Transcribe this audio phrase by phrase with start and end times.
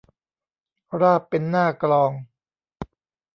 [1.01, 2.11] ราบเป็นหน้ากลอง